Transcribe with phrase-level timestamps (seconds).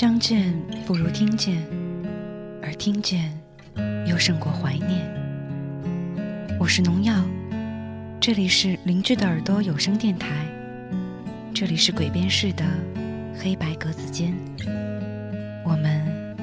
[0.00, 0.50] 相见
[0.86, 1.58] 不如听见，
[2.62, 3.30] 而听见
[4.06, 5.06] 又胜过怀念。
[6.58, 7.22] 我是农药，
[8.18, 10.30] 这里是邻居的耳朵有声电台，
[11.52, 12.64] 这里是鬼边市的
[13.38, 14.34] 黑白格子间，
[15.66, 16.34] 我们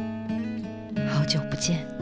[1.10, 1.97] 好久不见。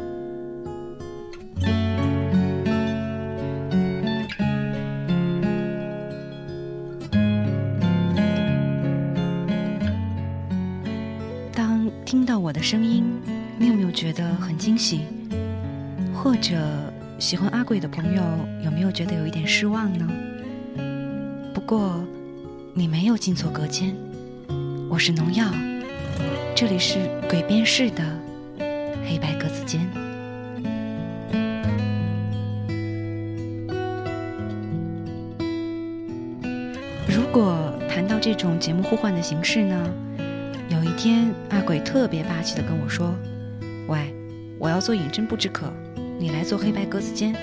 [12.65, 13.03] 声音，
[13.59, 15.01] 你有没有觉得很惊喜？
[16.15, 16.57] 或者
[17.19, 18.23] 喜欢阿鬼的朋友
[18.63, 20.09] 有没有觉得有一点失望呢？
[21.53, 22.03] 不过
[22.73, 23.95] 你没有进错隔间，
[24.89, 25.45] 我是农药，
[26.55, 28.03] 这里是鬼边室的
[29.07, 29.87] 黑白格子间。
[37.07, 39.87] 如果谈到这种节目互换的形式呢？
[40.95, 43.13] 天，阿鬼特别霸气的跟我说
[43.87, 44.13] ：“喂，
[44.57, 45.71] 我要做饮鸩不知渴，
[46.17, 47.35] 你来做黑白格子间。”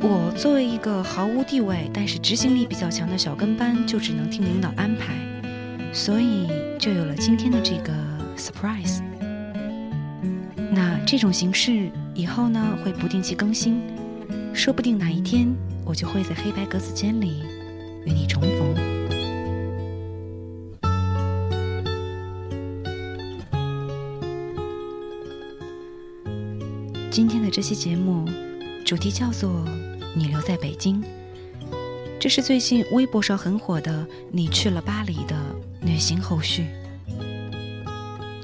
[0.00, 5.14] 我作为一个毫无地位但是执行力比较强的小跟班，就只能听领导安排，
[5.92, 7.92] 所以就有了今天的这个
[8.36, 9.00] surprise。
[10.72, 13.80] 那这种形式以后呢会不定期更新，
[14.52, 15.46] 说不定哪一天
[15.84, 17.44] 我就会在黑白格子间里
[18.04, 18.91] 与你重逢。
[27.12, 28.26] 今天的这期节目
[28.86, 29.68] 主题叫做
[30.16, 31.04] “你留在北京”，
[32.18, 35.36] 这是最近微博上很火的“你去了巴黎”的
[35.82, 36.68] 虐心后续。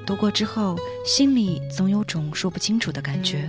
[0.05, 0.77] 读过之后，
[1.07, 3.49] 心里总有种说不清楚的感觉。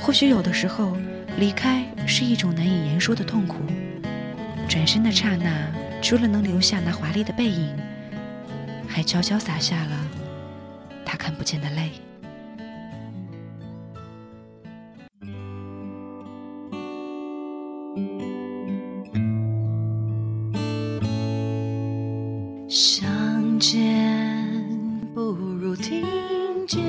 [0.00, 0.96] 或许有的时候，
[1.38, 3.58] 离开是一种难以言说的痛苦。
[4.66, 5.70] 转身的刹那，
[6.00, 7.76] 除了能留下那华丽的背影，
[8.88, 10.10] 还悄悄洒下了
[11.04, 11.90] 他看不见的泪。
[22.68, 24.44] 相见
[25.14, 26.04] 不如听
[26.66, 26.82] 见，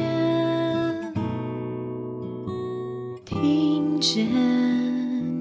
[3.24, 4.28] 听见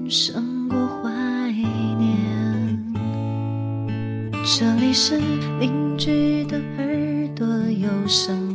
[0.07, 2.15] 胜过怀念。
[4.45, 5.17] 这里是
[5.59, 8.46] 邻居的耳朵有声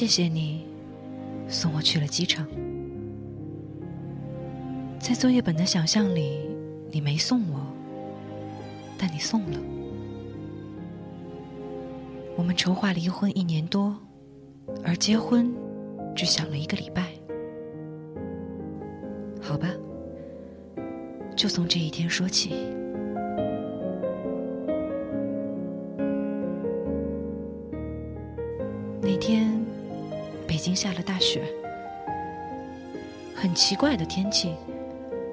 [0.00, 0.66] 谢谢你
[1.46, 2.48] 送我去了机场。
[4.98, 6.40] 在作业本的想象里，
[6.90, 7.60] 你没送我，
[8.96, 9.58] 但你送了。
[12.34, 13.94] 我们筹划离婚一年多，
[14.82, 15.54] 而结婚
[16.16, 17.12] 只想了一个礼拜。
[19.38, 19.68] 好吧，
[21.36, 22.54] 就从这一天说起。
[33.60, 34.54] 奇怪的天气。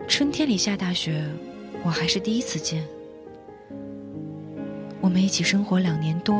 [0.06, 1.24] 春天里下大雪，
[1.82, 2.86] 我还是第一次见。
[5.00, 6.36] 我们一起生活两年多，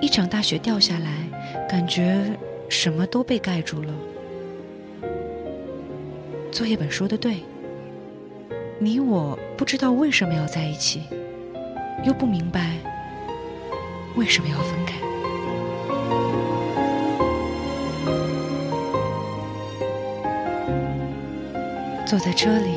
[0.00, 2.20] 一场大雪掉下来，感觉
[2.68, 3.94] 什么都被盖住了。
[6.50, 7.36] 作业本说的对，
[8.80, 11.02] 你我不知道为什么要在一起，
[12.04, 12.74] 又不明白
[14.16, 14.99] 为什么要分开。
[22.10, 22.72] 坐在车里，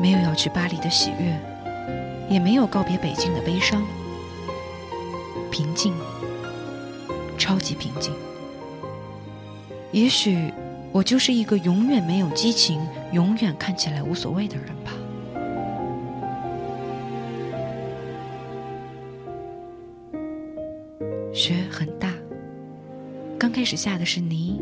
[0.00, 1.38] 没有要去巴黎的喜悦，
[2.30, 3.84] 也没有告别北京的悲伤，
[5.50, 5.92] 平静，
[7.36, 8.14] 超级平静。
[9.92, 10.50] 也许
[10.90, 12.80] 我就是一个永远没有激情、
[13.12, 14.92] 永远看起来无所谓的人吧。
[21.34, 22.14] 雪很大，
[23.38, 24.58] 刚开始下的是泥。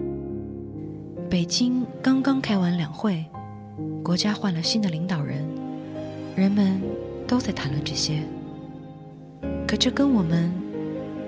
[1.30, 3.24] 北京刚刚开完两会。
[4.06, 5.44] 国家换了新的领导人，
[6.36, 6.80] 人们
[7.26, 8.22] 都在谈论这些。
[9.66, 10.48] 可这跟我们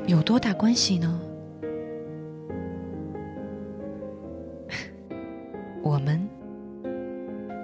[0.07, 1.21] 有多大关系呢？
[5.83, 6.25] 我们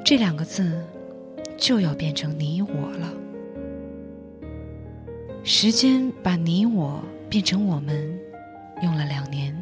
[0.04, 0.82] 这两个字
[1.56, 3.14] 就要变成你我了。
[5.44, 7.00] 时间把你我
[7.30, 8.18] 变成我们，
[8.82, 9.54] 用了两年；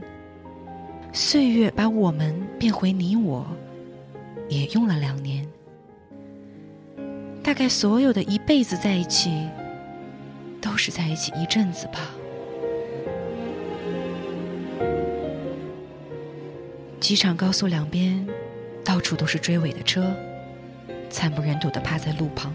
[1.13, 3.47] 岁月把我们变回你我，
[4.49, 5.47] 也用了两年。
[7.43, 9.49] 大概所有的一辈子在一起，
[10.61, 11.99] 都是在一起一阵子吧。
[17.01, 18.27] 机场高速两边，
[18.85, 20.15] 到处都是追尾的车，
[21.11, 22.53] 惨不忍睹的趴在路旁。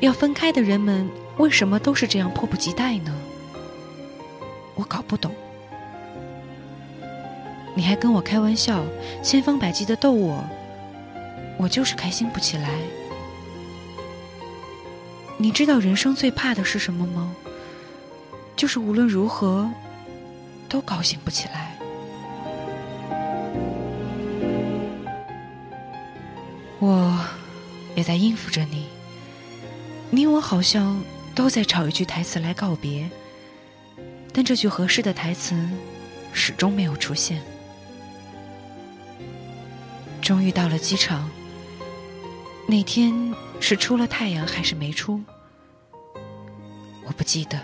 [0.00, 3.14] 要分开的人们，为什么都是这样迫不及待呢？
[4.74, 5.30] 我搞不懂。
[7.74, 8.84] 你还跟我开玩笑，
[9.22, 10.44] 千方百计的逗我，
[11.58, 12.68] 我就是开心不起来。
[15.38, 17.34] 你知道人生最怕的是什么吗？
[18.54, 19.68] 就是无论如何，
[20.68, 21.76] 都高兴不起来。
[26.78, 27.18] 我
[27.94, 28.86] 也在应付着你，
[30.10, 31.02] 你我好像
[31.34, 33.08] 都在找一句台词来告别，
[34.32, 35.56] 但这句合适的台词
[36.32, 37.40] 始终没有出现。
[40.22, 41.28] 终于到了机场，
[42.68, 43.12] 那天
[43.60, 45.20] 是出了太阳还是没出？
[47.04, 47.60] 我不记得。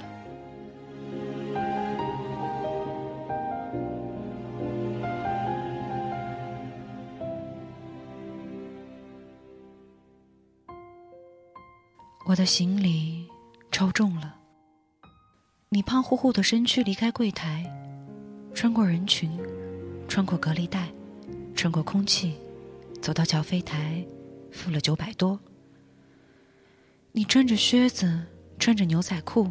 [12.26, 13.24] 我的行李
[13.70, 14.34] 超重了。
[15.70, 17.64] 你胖乎乎的身躯离开柜台，
[18.52, 19.30] 穿过人群，
[20.08, 20.88] 穿过隔离带，
[21.54, 22.36] 穿过空气，
[23.00, 24.04] 走到缴费台，
[24.50, 25.38] 付了九百多。
[27.12, 28.22] 你穿着靴子，
[28.58, 29.50] 穿着牛仔裤，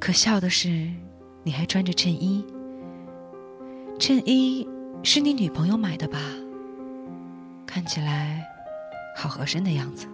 [0.00, 0.90] 可笑的是，
[1.44, 2.44] 你还穿着衬衣。
[3.98, 4.68] 衬衣
[5.02, 6.18] 是你女朋友买的吧？
[7.66, 8.44] 看起来
[9.16, 10.06] 好合身的样子。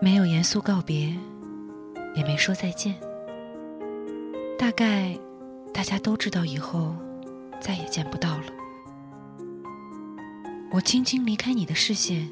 [0.00, 1.12] 没有严肃告别，
[2.14, 2.94] 也没说再见。
[4.58, 5.16] 大概
[5.72, 6.96] 大家都知道以后
[7.60, 8.44] 再也见不到了。
[10.70, 12.28] 我轻轻离开你的视线，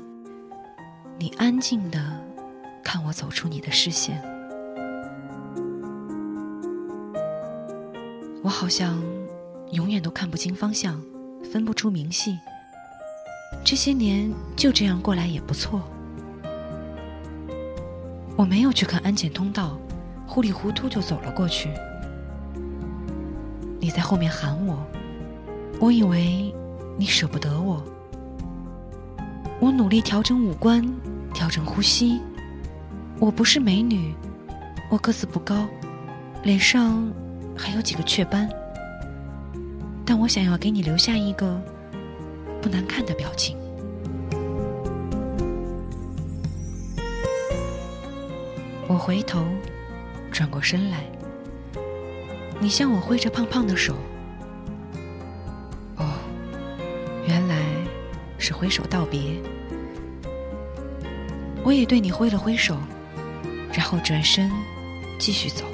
[1.19, 2.00] 你安静的
[2.82, 4.23] 看我走出你的视线。
[8.43, 9.03] 我好像
[9.73, 11.00] 永远都看不清方向，
[11.53, 12.38] 分不出明细。
[13.62, 15.82] 这些年就这样过来也不错。
[18.37, 19.79] 我没有去看安检通道，
[20.27, 21.70] 糊里糊涂就走了过去。
[23.85, 24.83] 你在后面喊我，
[25.79, 26.51] 我以为
[26.97, 27.85] 你舍不得我。
[29.61, 30.83] 我努力调整五官，
[31.35, 32.19] 调整呼吸。
[33.19, 34.15] 我不是美女，
[34.91, 35.67] 我个子不高，
[36.43, 37.13] 脸上
[37.55, 38.49] 还有几个雀斑，
[40.03, 41.61] 但我想要给你留下一个
[42.63, 43.55] 不难看的表情。
[48.89, 49.44] 我回头，
[50.32, 51.05] 转过身来，
[52.61, 53.94] 你向我挥着胖胖的手。
[55.96, 56.15] 哦，
[57.27, 57.63] 原来
[58.39, 59.20] 是挥手道别。
[61.63, 62.79] 我也对你挥了挥手，
[63.73, 64.51] 然后转身
[65.19, 65.65] 继续走。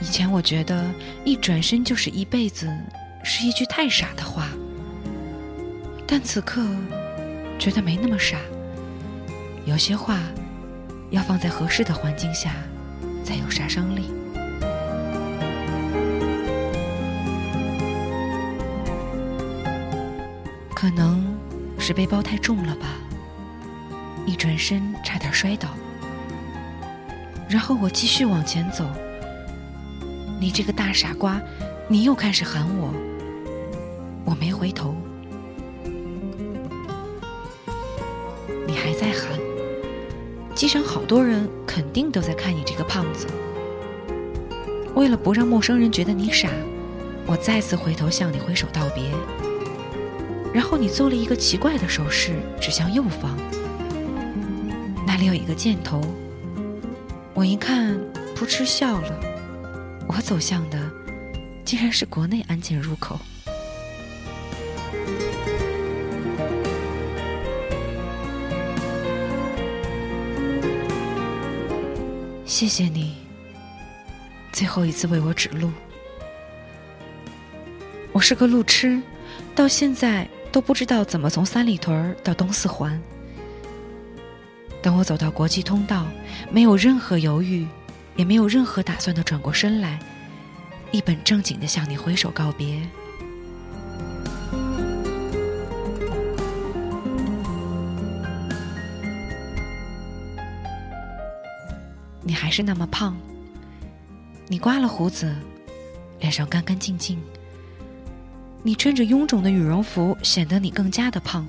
[0.00, 0.90] 以前我觉得
[1.24, 2.70] 一转身就是一辈子，
[3.22, 4.48] 是一句太傻的话，
[6.06, 6.62] 但此刻
[7.58, 8.38] 觉得没那么傻。
[9.66, 10.20] 有些话，
[11.10, 12.54] 要放在合适的环境下，
[13.24, 14.10] 才有杀伤力。
[20.74, 21.24] 可能
[21.78, 22.86] 是背包太重了吧，
[24.26, 25.70] 一转身差点摔倒。
[27.48, 28.84] 然后我继续往前走，
[30.38, 31.40] 你这个大傻瓜，
[31.88, 32.92] 你又开始喊我，
[34.26, 34.94] 我没回头，
[40.64, 43.26] 机场好多人肯定都在看你这个胖子。
[44.94, 46.48] 为了不让陌生人觉得你傻，
[47.26, 49.04] 我再次回头向你挥手道别。
[50.54, 53.36] 然后你做了一个奇怪的手势，指向右方，
[55.06, 56.00] 那里有一个箭头。
[57.34, 58.00] 我一看，
[58.34, 59.20] 扑哧笑了。
[60.08, 60.78] 我走向的
[61.62, 63.20] 竟然是国内安检入口。
[72.54, 73.16] 谢谢你，
[74.52, 75.72] 最后一次为我指路。
[78.12, 79.02] 我是个路痴，
[79.56, 83.02] 到现在都不知道怎么从三里屯到东四环。
[84.80, 86.06] 等我走到国际通道，
[86.48, 87.66] 没有任何犹豫，
[88.14, 89.98] 也没有任何打算的转过身来，
[90.92, 92.80] 一本正经的向你挥手告别。
[102.24, 103.14] 你还是那么胖，
[104.48, 105.34] 你刮了胡子，
[106.18, 107.20] 脸上干干净净。
[108.62, 111.46] 你穿着臃肿的羽绒服，显得你更加的胖。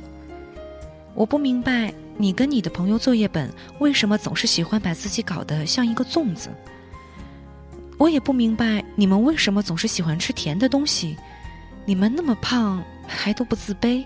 [1.13, 6.50] 我不明白你跟你的朋友作业本为什么总是喜欢把自己搞得像一个粽子。
[7.98, 11.15] 我也不明白你们为什么总是喜欢吃甜的东西。
[11.86, 14.03] 你们那么胖，还都不自卑。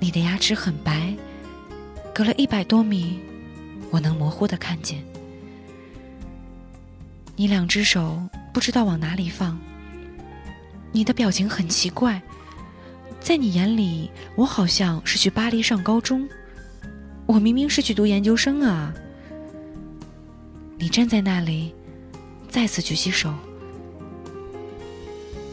[0.00, 1.14] 你的牙齿很白，
[2.12, 3.20] 隔了一百多米，
[3.90, 5.02] 我能模糊的看见。
[7.36, 8.20] 你两只手
[8.52, 9.58] 不知道往哪里放。
[10.92, 12.20] 你的表情很奇怪，
[13.20, 16.28] 在你眼里，我好像是去巴黎上高中，
[17.26, 18.92] 我明明是去读研究生啊！
[20.76, 21.74] 你站在那里，
[22.48, 23.32] 再次举起手，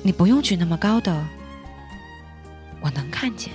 [0.01, 1.25] 你不用举那么高的，
[2.81, 3.53] 我能看见。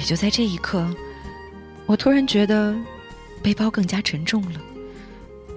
[0.00, 0.88] 也就在这一刻，
[1.84, 2.74] 我突然觉得
[3.42, 4.58] 背包更加沉重了。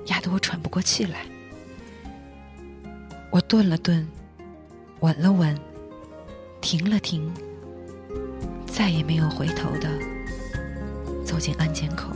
[0.07, 1.25] 压得我喘不过气来，
[3.31, 4.05] 我顿了顿，
[4.99, 5.57] 稳了稳，
[6.59, 7.33] 停了停，
[8.67, 9.89] 再也没有回头的
[11.23, 12.09] 走进安检口。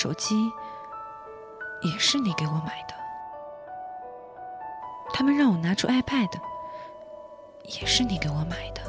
[0.00, 0.50] 手机，
[1.82, 2.94] 也是你给我买的。
[5.12, 6.30] 他们让我拿出 iPad，
[7.64, 8.80] 也是你给我买的。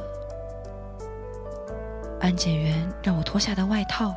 [2.22, 4.16] 安检员让我脱下的外套，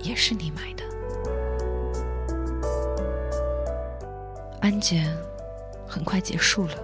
[0.00, 0.84] 也是你买的。
[4.60, 5.16] 安检
[5.88, 6.74] 很快结束了。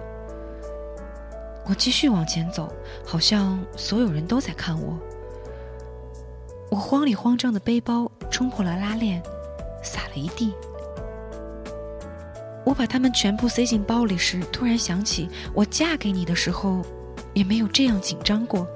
[1.67, 2.73] 我继续往前走，
[3.05, 4.97] 好像所有人都在看我。
[6.71, 9.21] 我慌里慌张的背包冲破了拉链，
[9.83, 10.55] 洒了一地。
[12.65, 16.81] 我把它们全部塞进包里时，突然想起我嫁给你的时候，
[17.33, 18.67] 也没有这样紧张过。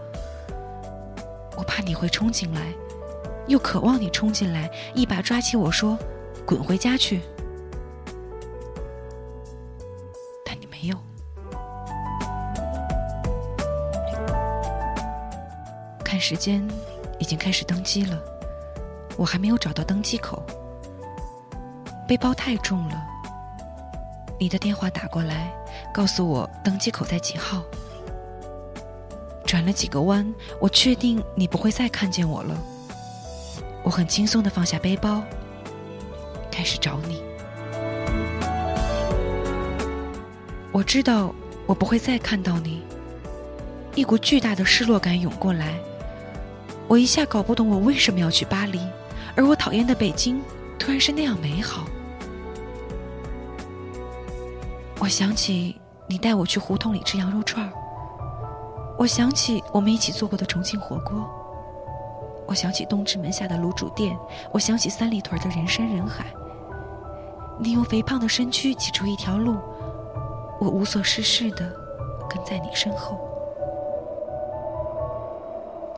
[1.58, 2.72] 我怕你会冲进来，
[3.48, 5.98] 又渴望你冲进来，一把抓起我说
[6.46, 7.22] ：“滚回家去。”
[10.46, 10.96] 但你没有。
[16.04, 16.64] 看时间
[17.18, 18.22] 已经开始登机了，
[19.18, 20.42] 我还没有找到登机口。
[22.08, 23.04] 背包太重了。
[24.40, 25.52] 你的电话打过来，
[25.94, 27.64] 告诉我登机口在几号。
[29.46, 32.56] 转了几个弯，我确定你不会再看见我了。
[33.84, 35.24] 我很轻松的放下背包，
[36.52, 37.24] 开始找你。
[40.72, 41.34] 我知道
[41.66, 42.84] 我不会再看到你。
[43.96, 45.80] 一股巨大的失落感涌过来。
[46.88, 48.80] 我一下搞不懂我为什么要去巴黎，
[49.38, 50.42] 而我讨厌的北京
[50.80, 51.86] 突然是那样美好。
[55.00, 57.72] 我想起你带我去胡同里吃羊肉串，
[58.98, 61.30] 我想起我们一起做过的重庆火锅，
[62.48, 64.18] 我想起东直门下的卤煮店，
[64.52, 66.26] 我想起三里屯的人山人海。
[67.60, 69.58] 你用肥胖的身躯挤出一条路，
[70.60, 71.72] 我无所事事的
[72.28, 73.20] 跟在你身后。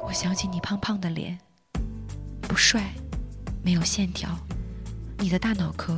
[0.05, 1.37] 我想起你胖胖的脸，
[2.41, 2.81] 不帅，
[3.61, 4.29] 没有线条，
[5.17, 5.95] 你的大脑壳，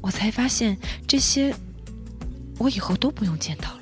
[0.00, 1.54] 我才发现这些，
[2.58, 3.78] 我以后都不用见到了。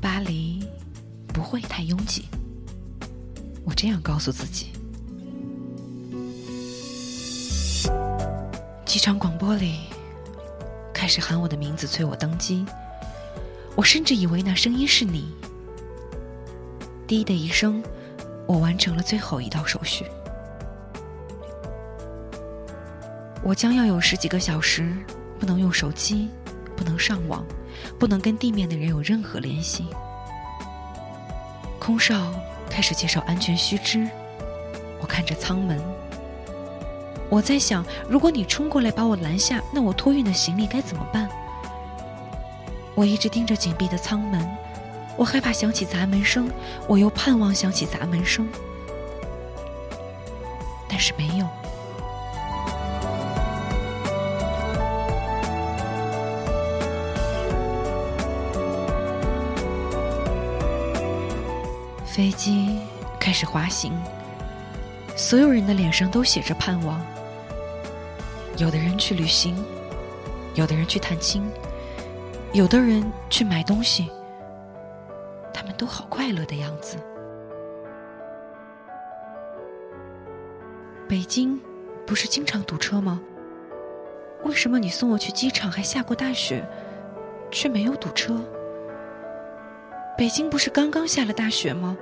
[0.00, 0.66] 巴黎
[1.28, 2.24] 不会太拥挤，
[3.64, 4.68] 我这样告诉自己。
[8.84, 9.80] 机场广播里
[10.92, 12.66] 开始喊我的名字，催我登机。
[13.74, 15.32] 我甚至以为那声音是你。
[17.12, 17.82] 滴的一声，
[18.46, 20.06] 我完成了最后一道手续。
[23.42, 24.96] 我将要有十几个小时
[25.38, 26.30] 不能用手机，
[26.74, 27.44] 不能上网，
[27.98, 29.84] 不能跟地面的人有任何联系。
[31.78, 32.32] 空少
[32.70, 34.08] 开始介绍安全须知。
[34.98, 35.78] 我看着舱门，
[37.28, 41.28] 我在想，如果你冲过来把我拦下，那我托运的行李该怎么办？
[42.94, 44.40] 我一直盯着紧闭的舱门，
[45.16, 46.50] 我害怕响起砸门声
[46.86, 48.48] 我又盼望响起砸门声
[50.88, 51.46] 但是没有。
[62.04, 62.78] 飞机
[63.18, 63.90] 开始滑行
[65.16, 67.00] 所有人的脸上都写着盼望。
[68.58, 69.56] 有的人去旅行
[70.54, 71.42] 有的人去探亲
[72.52, 74.10] 有的人去买东西。
[75.82, 76.96] 都好快乐的样子。
[81.08, 81.60] 北京
[82.06, 83.20] 不是经常堵车吗？
[84.44, 86.64] 为什么你送我去机场还下过大雪，
[87.50, 88.40] 却没有堵车？
[90.16, 91.98] 北京不是刚刚下了大雪吗？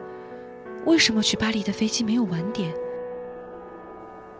[0.85, 2.75] 为什么去巴黎的飞机没有晚点？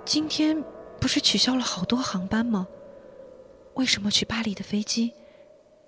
[0.05, 0.63] 今天
[1.01, 2.69] 不是取消了好多航班吗？
[3.73, 5.15] 为什么去巴黎的飞机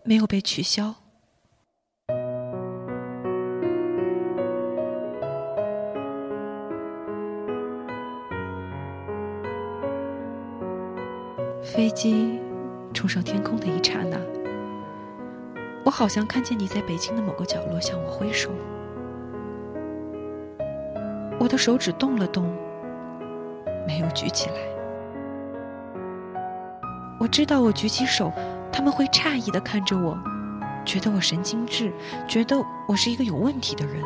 [0.04, 1.01] 没有被取消？
[11.72, 12.38] 飞机
[12.92, 14.18] 冲上天空的一刹那，
[15.86, 18.50] 我好像看见你在北京的某个角落向我挥手。
[21.40, 22.44] 我的手指动了动，
[23.86, 24.56] 没有举起来。
[27.18, 28.30] 我知道我举起手，
[28.70, 30.14] 他们会诧异的看着我，
[30.84, 31.90] 觉得我神经质，
[32.28, 34.04] 觉得我是一个有问题的人。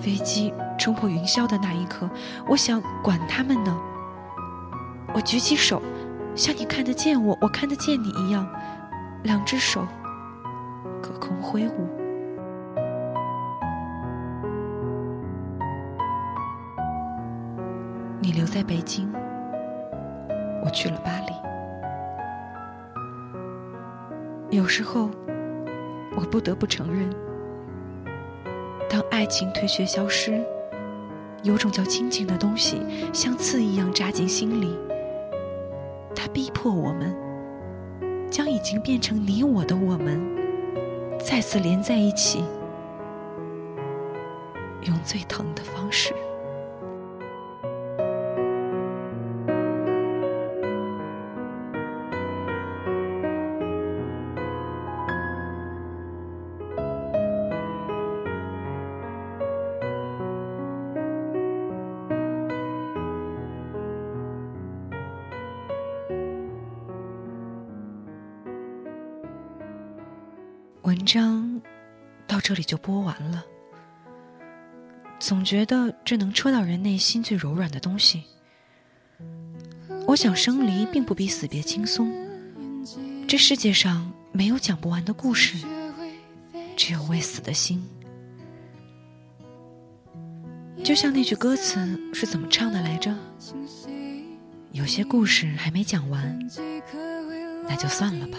[0.00, 2.08] 飞机冲破云霄的那一刻，
[2.48, 3.78] 我想管他们呢。
[5.16, 5.80] 我举起手，
[6.34, 8.46] 像你看得见我，我看得见你一样，
[9.22, 9.86] 两只手
[11.02, 11.88] 隔空挥舞。
[18.20, 19.10] 你留在北京，
[20.62, 21.32] 我去了巴黎。
[24.54, 25.08] 有时候，
[26.14, 27.08] 我不得不承认，
[28.90, 30.44] 当爱情退却消失，
[31.42, 32.82] 有种叫亲情的东西，
[33.14, 34.78] 像刺一样扎进心里。
[36.28, 37.14] 逼迫我们，
[38.30, 40.20] 将已经变成你我的我们，
[41.18, 42.44] 再次连在一起，
[44.82, 46.14] 用最疼的方式。
[70.96, 71.60] 文章
[72.26, 73.44] 到这里就播完了。
[75.18, 78.22] 总觉得这能戳到人内心最柔软的东西。
[80.06, 82.10] 我想生离并不比死别轻松。
[83.28, 85.66] 这世界上没有讲不完的故事，
[86.78, 87.86] 只有未死的心。
[90.82, 93.14] 就像那句歌词是怎么唱的来着？
[94.72, 96.38] 有些故事还没讲完，
[97.68, 98.38] 那就算了吧。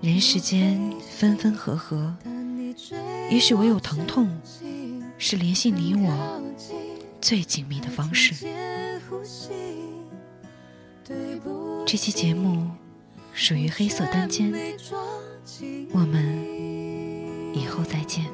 [0.00, 2.16] 人世间分分合合，
[3.30, 4.40] 也许唯有疼痛
[5.18, 6.42] 是联系你我
[7.20, 8.34] 最紧密的方式。
[11.84, 12.70] 这期节目
[13.34, 14.50] 属于黑色单间，
[15.92, 16.24] 我们
[17.54, 18.24] 以后再见。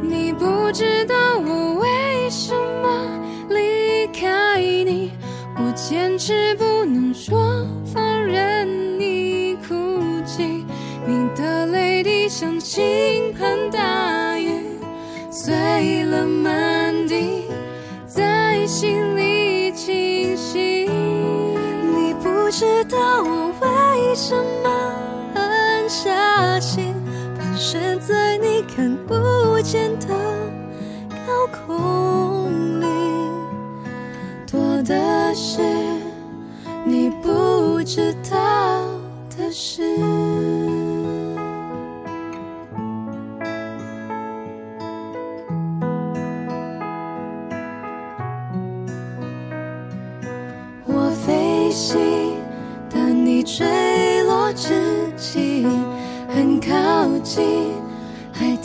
[0.00, 5.12] 你不知道我为什么离开你，
[5.56, 6.64] 我坚持不
[12.76, 14.60] 倾盆大雨，
[15.30, 17.44] 碎了满地，
[18.06, 20.84] 在心里清晰。
[20.84, 24.94] 你不知道我为什么
[25.34, 26.92] 狠下心，
[27.38, 30.14] 盘旋在你看不见的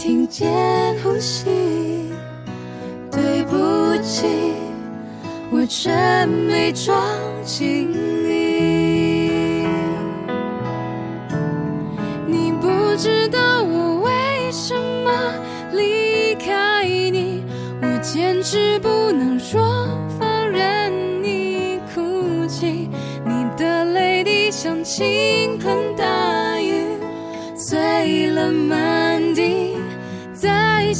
[0.03, 0.51] 听见
[1.03, 1.45] 呼吸。
[3.11, 3.55] 对不
[4.01, 4.25] 起，
[5.51, 5.91] 我却
[6.25, 6.99] 没装
[7.45, 9.63] 进你。
[12.25, 14.73] 你不知道我为什
[15.05, 15.11] 么
[15.73, 17.43] 离开你，
[17.83, 19.87] 我坚持不能说。
[20.17, 22.89] 放任你哭泣。
[23.23, 25.77] 你的泪滴像倾盆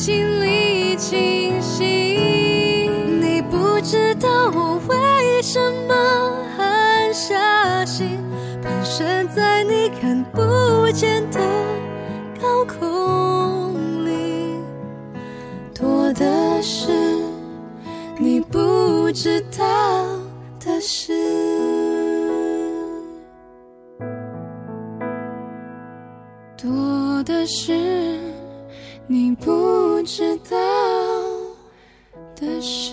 [0.01, 2.89] 心里清晰
[3.21, 5.93] 你不知道我为什么
[6.57, 8.17] 狠下心
[8.63, 11.39] 盘旋在你看不见的
[12.41, 14.55] 高空里
[15.71, 16.91] 多的是
[18.17, 20.03] 你不知道
[20.59, 21.61] 的事。
[26.61, 27.73] 多的是
[32.41, 32.90] 的事。